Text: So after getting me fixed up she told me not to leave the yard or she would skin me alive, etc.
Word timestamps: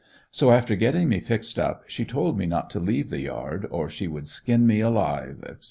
So 0.31 0.49
after 0.51 0.75
getting 0.75 1.09
me 1.09 1.19
fixed 1.19 1.59
up 1.59 1.83
she 1.85 2.05
told 2.05 2.35
me 2.35 2.47
not 2.47 2.71
to 2.71 2.79
leave 2.79 3.11
the 3.11 3.21
yard 3.21 3.67
or 3.69 3.87
she 3.87 4.07
would 4.07 4.27
skin 4.27 4.65
me 4.65 4.79
alive, 4.79 5.37
etc. 5.43 5.59